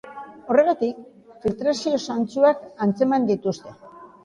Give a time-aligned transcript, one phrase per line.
[0.53, 1.01] Horregatik,
[1.43, 3.79] filtrazio zantzuak antzeman dituzte.